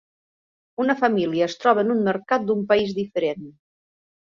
[0.83, 3.49] Una família es troba en un mercat d'un país diferent.